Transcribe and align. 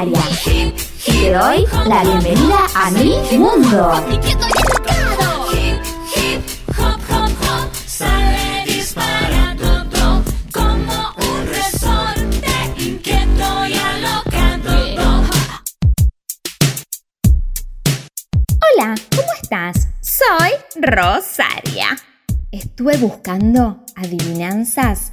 Y 0.00 1.10
te 1.10 1.32
doy 1.32 1.66
la 1.88 2.04
bienvenida 2.04 2.58
a 2.72 2.88
mi 2.92 3.16
mundo. 3.36 3.90
Hola, 18.60 18.94
¿cómo 19.10 19.28
estás? 19.42 19.88
Soy 20.00 20.52
Rosaria. 20.80 21.96
Estuve 22.52 22.96
buscando 22.98 23.84
adivinanzas 23.96 25.10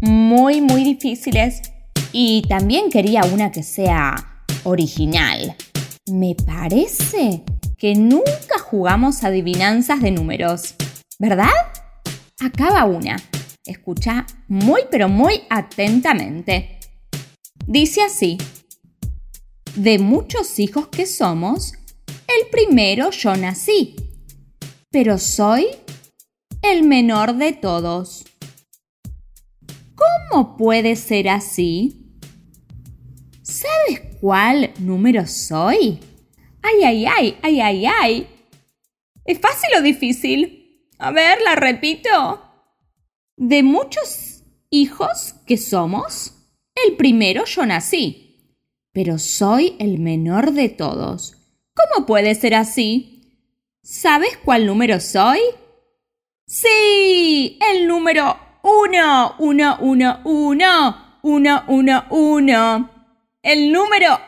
muy, 0.00 0.60
muy 0.60 0.82
difíciles 0.82 1.73
y 2.16 2.42
también 2.42 2.90
quería 2.90 3.22
una 3.24 3.50
que 3.50 3.64
sea 3.64 4.44
original. 4.62 5.56
Me 6.06 6.36
parece 6.36 7.42
que 7.76 7.96
nunca 7.96 8.60
jugamos 8.64 9.24
adivinanzas 9.24 10.00
de 10.00 10.12
números, 10.12 10.76
¿verdad? 11.18 11.50
Acaba 12.40 12.84
una. 12.84 13.16
Escucha 13.66 14.26
muy, 14.46 14.82
pero 14.92 15.08
muy 15.08 15.42
atentamente. 15.50 16.78
Dice 17.66 18.02
así. 18.02 18.38
De 19.74 19.98
muchos 19.98 20.60
hijos 20.60 20.86
que 20.86 21.06
somos, 21.06 21.72
el 22.06 22.48
primero 22.52 23.10
yo 23.10 23.34
nací, 23.34 23.96
pero 24.92 25.18
soy 25.18 25.66
el 26.62 26.84
menor 26.84 27.34
de 27.38 27.54
todos. 27.54 28.24
¿Cómo 29.96 30.56
puede 30.56 30.94
ser 30.94 31.28
así? 31.28 32.03
¿Sabes 33.64 34.02
cuál 34.20 34.72
número 34.78 35.26
soy? 35.26 35.98
¡Ay, 36.60 36.84
ay, 36.84 37.06
ay, 37.06 37.38
ay, 37.42 37.60
ay, 37.60 37.86
ay! 37.86 38.26
¿Es 39.24 39.38
fácil 39.40 39.70
o 39.78 39.82
difícil? 39.82 40.90
A 40.98 41.10
ver, 41.10 41.40
la 41.40 41.54
repito. 41.54 42.42
De 43.36 43.62
muchos 43.62 44.42
hijos 44.68 45.36
que 45.46 45.56
somos, 45.56 46.34
el 46.74 46.96
primero 46.96 47.46
yo 47.46 47.64
nací, 47.64 48.58
pero 48.92 49.18
soy 49.18 49.76
el 49.78 49.98
menor 49.98 50.52
de 50.52 50.68
todos. 50.68 51.38
¿Cómo 51.74 52.04
puede 52.04 52.34
ser 52.34 52.54
así? 52.54 53.40
¿Sabes 53.82 54.36
cuál 54.44 54.66
número 54.66 55.00
soy? 55.00 55.38
Sí, 56.46 57.58
el 57.72 57.88
número 57.88 58.36
uno, 58.62 59.36
uno, 59.38 59.78
uno, 59.80 60.20
uno, 60.24 61.18
uno, 61.22 61.64
uno, 61.66 62.04
uno. 62.10 62.93
El 63.44 63.70
número 63.72 64.18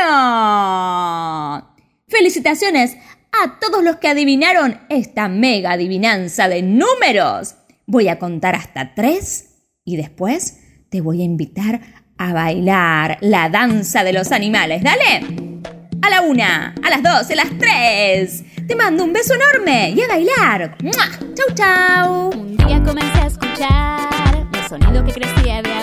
uno. 0.00 1.74
Felicitaciones 2.08 2.96
a 3.30 3.58
todos 3.60 3.84
los 3.84 3.96
que 3.96 4.08
adivinaron 4.08 4.80
esta 4.88 5.28
mega 5.28 5.72
adivinanza 5.72 6.48
de 6.48 6.62
números. 6.62 7.56
Voy 7.86 8.08
a 8.08 8.18
contar 8.18 8.54
hasta 8.54 8.94
tres 8.94 9.56
y 9.84 9.96
después 9.98 10.60
te 10.88 11.02
voy 11.02 11.20
a 11.20 11.24
invitar 11.24 11.82
a 12.16 12.32
bailar 12.32 13.18
la 13.20 13.50
danza 13.50 14.02
de 14.04 14.14
los 14.14 14.32
animales. 14.32 14.82
¡Dale! 14.82 15.60
A 16.00 16.08
la 16.08 16.22
una, 16.22 16.74
a 16.82 16.88
las 16.88 17.02
dos, 17.02 17.30
a 17.30 17.34
las 17.34 17.50
tres. 17.58 18.42
Te 18.66 18.74
mando 18.74 19.04
un 19.04 19.12
beso 19.12 19.34
enorme 19.34 19.90
y 19.90 20.00
a 20.00 20.08
bailar. 20.08 20.78
¡Mua! 20.82 21.10
¡Chau, 21.34 21.54
chau! 21.54 22.30
Un 22.30 22.56
día 22.56 22.82
comencé 22.82 23.20
a 23.20 23.26
escuchar 23.26 24.46
el 24.50 24.66
sonido 24.66 25.04
que 25.04 25.12
crecía 25.12 25.60
de 25.60 25.75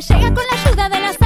llega 0.00 0.34
con 0.34 0.44
la 0.52 0.62
ayuda 0.62 0.88
de 0.90 1.00
las 1.00 1.16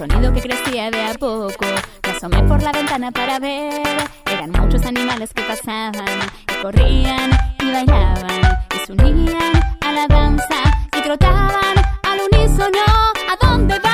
sonido 0.00 0.32
que 0.32 0.40
crecía 0.40 0.90
de 0.90 0.98
a 0.98 1.12
poco. 1.12 1.66
Me 2.04 2.10
asomé 2.10 2.42
por 2.44 2.62
la 2.62 2.72
ventana 2.72 3.10
para 3.10 3.38
ver. 3.38 3.82
Eran 4.24 4.50
muchos 4.50 4.86
animales 4.86 5.30
que 5.34 5.42
pasaban, 5.42 5.92
que 6.46 6.62
corrían 6.62 7.30
y 7.58 7.70
bailaban, 7.70 8.58
y 8.74 8.86
se 8.86 8.92
unían 8.92 9.52
a 9.82 9.92
la 9.92 10.06
danza 10.06 10.62
y 10.96 11.02
trotaban 11.02 11.76
al 12.02 12.18
unísono. 12.32 12.78
¿A 13.28 13.46
dónde 13.46 13.78
van? 13.80 13.89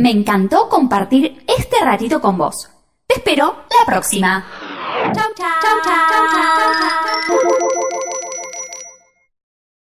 Me 0.00 0.10
encantó 0.10 0.68
compartir 0.68 1.44
este 1.46 1.84
ratito 1.84 2.20
con 2.20 2.36
vos. 2.36 2.70
Te 3.06 3.16
espero 3.16 3.64
la 3.70 3.86
próxima. 3.86 4.44
Chau, 5.14 5.32
chau. 5.36 5.48
Chau, 5.62 5.80
chau. 5.84 6.65